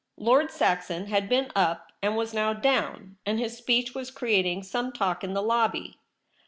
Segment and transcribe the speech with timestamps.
[0.17, 4.91] Lord Saxon had been up, and was now down, and his speech was creating some
[4.91, 5.99] talk in the lobby.